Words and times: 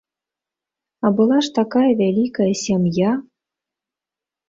А 1.05 1.11
была 1.19 1.37
ж 1.49 1.53
такая 1.59 1.85
вялікая 2.01 2.51
сям'я! 2.65 3.11